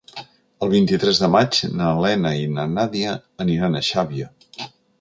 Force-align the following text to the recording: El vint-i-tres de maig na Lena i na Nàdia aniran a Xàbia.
El 0.67 0.71
vint-i-tres 0.71 1.19
de 1.23 1.27
maig 1.35 1.59
na 1.81 1.91
Lena 2.05 2.31
i 2.45 2.47
na 2.55 2.67
Nàdia 2.73 3.13
aniran 3.47 3.77
a 3.77 3.83
Xàbia. 3.93 4.31